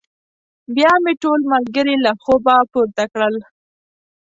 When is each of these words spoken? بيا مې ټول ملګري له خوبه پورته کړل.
بيا 0.75 0.91
مې 1.03 1.13
ټول 1.23 1.39
ملګري 1.53 1.95
له 2.05 2.11
خوبه 2.23 2.55
پورته 2.71 3.03
کړل. 3.11 3.35